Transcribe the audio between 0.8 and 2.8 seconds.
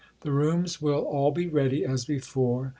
will all be ready, as before.